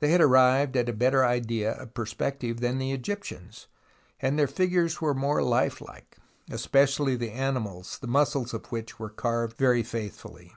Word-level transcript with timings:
They 0.00 0.10
had 0.10 0.20
arrived 0.20 0.76
at 0.76 0.88
a 0.88 0.92
better 0.92 1.24
idea 1.24 1.74
of 1.74 1.94
perspective 1.94 2.58
than 2.58 2.78
the 2.78 2.90
Egyptians, 2.90 3.68
and 4.18 4.36
their 4.36 4.48
figures 4.48 5.00
were 5.00 5.14
more 5.14 5.44
lifelike, 5.44 6.16
especially 6.50 7.14
the 7.14 7.30
animals, 7.30 7.98
the 8.00 8.08
muscles 8.08 8.52
of 8.52 8.66
which 8.72 8.98
were 8.98 9.10
carved 9.10 9.56
very 9.56 9.84
faithfully. 9.84 10.54